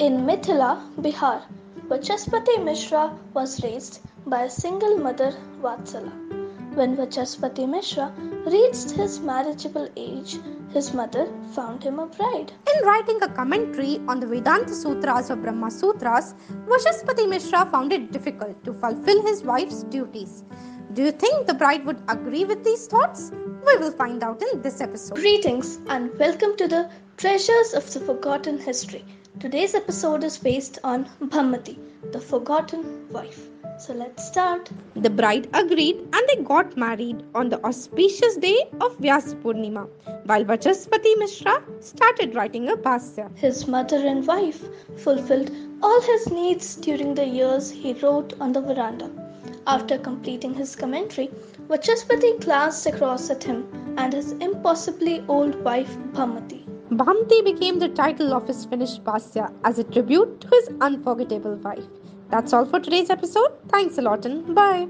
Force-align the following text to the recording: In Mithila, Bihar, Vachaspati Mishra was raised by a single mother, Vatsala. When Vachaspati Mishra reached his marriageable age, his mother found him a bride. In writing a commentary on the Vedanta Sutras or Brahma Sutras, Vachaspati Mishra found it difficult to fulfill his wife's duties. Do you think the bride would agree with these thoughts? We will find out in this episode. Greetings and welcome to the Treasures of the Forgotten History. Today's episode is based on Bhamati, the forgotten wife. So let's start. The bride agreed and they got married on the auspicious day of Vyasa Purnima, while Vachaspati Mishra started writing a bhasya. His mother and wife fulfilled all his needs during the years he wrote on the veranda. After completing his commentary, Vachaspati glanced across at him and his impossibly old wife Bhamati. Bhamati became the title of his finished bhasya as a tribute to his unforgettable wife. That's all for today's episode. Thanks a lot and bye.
In 0.00 0.26
Mithila, 0.26 0.82
Bihar, 1.00 1.42
Vachaspati 1.88 2.64
Mishra 2.64 3.16
was 3.32 3.62
raised 3.62 4.00
by 4.26 4.42
a 4.42 4.50
single 4.50 4.98
mother, 4.98 5.32
Vatsala. 5.62 6.10
When 6.74 6.96
Vachaspati 6.96 7.68
Mishra 7.68 8.12
reached 8.44 8.90
his 8.90 9.20
marriageable 9.20 9.88
age, 9.96 10.40
his 10.72 10.92
mother 10.92 11.28
found 11.52 11.84
him 11.84 12.00
a 12.00 12.06
bride. 12.06 12.52
In 12.74 12.84
writing 12.84 13.22
a 13.22 13.28
commentary 13.28 14.00
on 14.08 14.18
the 14.18 14.26
Vedanta 14.26 14.74
Sutras 14.74 15.30
or 15.30 15.36
Brahma 15.36 15.70
Sutras, 15.70 16.34
Vachaspati 16.66 17.28
Mishra 17.28 17.64
found 17.70 17.92
it 17.92 18.10
difficult 18.10 18.64
to 18.64 18.74
fulfill 18.74 19.22
his 19.24 19.44
wife's 19.44 19.84
duties. 19.84 20.42
Do 20.94 21.04
you 21.04 21.12
think 21.12 21.46
the 21.46 21.54
bride 21.54 21.86
would 21.86 22.02
agree 22.08 22.44
with 22.44 22.64
these 22.64 22.88
thoughts? 22.88 23.30
We 23.64 23.76
will 23.76 23.92
find 23.92 24.24
out 24.24 24.42
in 24.42 24.60
this 24.60 24.80
episode. 24.80 25.14
Greetings 25.18 25.78
and 25.86 26.10
welcome 26.18 26.56
to 26.56 26.66
the 26.66 26.90
Treasures 27.16 27.74
of 27.74 27.92
the 27.92 28.00
Forgotten 28.00 28.58
History. 28.58 29.04
Today's 29.40 29.74
episode 29.74 30.22
is 30.22 30.38
based 30.38 30.78
on 30.84 31.06
Bhamati, 31.20 31.76
the 32.12 32.20
forgotten 32.20 33.08
wife. 33.10 33.48
So 33.80 33.92
let's 33.92 34.24
start. 34.24 34.70
The 34.94 35.10
bride 35.10 35.48
agreed 35.52 35.96
and 35.96 36.28
they 36.28 36.36
got 36.44 36.76
married 36.76 37.24
on 37.34 37.48
the 37.48 37.62
auspicious 37.66 38.36
day 38.36 38.70
of 38.80 38.96
Vyasa 38.98 39.34
Purnima, 39.34 39.88
while 40.26 40.44
Vachaspati 40.44 41.18
Mishra 41.18 41.60
started 41.80 42.36
writing 42.36 42.68
a 42.68 42.76
bhasya. 42.76 43.36
His 43.36 43.66
mother 43.66 43.96
and 43.96 44.24
wife 44.24 44.64
fulfilled 44.98 45.50
all 45.82 46.00
his 46.02 46.30
needs 46.30 46.76
during 46.76 47.14
the 47.14 47.26
years 47.26 47.70
he 47.70 47.94
wrote 47.94 48.34
on 48.40 48.52
the 48.52 48.60
veranda. 48.60 49.10
After 49.66 49.98
completing 49.98 50.54
his 50.54 50.76
commentary, 50.76 51.28
Vachaspati 51.68 52.40
glanced 52.40 52.86
across 52.86 53.30
at 53.30 53.42
him 53.42 53.66
and 53.98 54.12
his 54.12 54.30
impossibly 54.32 55.24
old 55.26 55.56
wife 55.64 55.96
Bhamati. 56.12 56.63
Bhamati 56.90 57.42
became 57.44 57.78
the 57.78 57.88
title 57.88 58.34
of 58.34 58.46
his 58.46 58.66
finished 58.66 59.02
bhasya 59.04 59.50
as 59.64 59.78
a 59.78 59.84
tribute 59.84 60.40
to 60.42 60.48
his 60.48 60.68
unforgettable 60.80 61.56
wife. 61.56 61.84
That's 62.28 62.52
all 62.52 62.66
for 62.66 62.78
today's 62.78 63.10
episode. 63.10 63.52
Thanks 63.68 63.96
a 63.96 64.02
lot 64.02 64.26
and 64.26 64.54
bye. 64.54 64.86